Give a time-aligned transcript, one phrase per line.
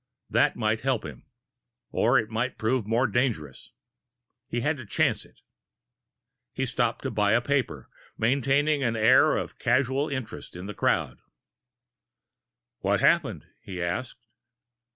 [0.31, 1.27] That might help him
[1.91, 3.71] or it might prove more dangerous.
[4.47, 5.41] He had to chance it.
[6.55, 11.19] He stopped to buy a paper, maintaining an air of casual interest in the crowd.
[12.79, 14.25] "What happened?" he asked.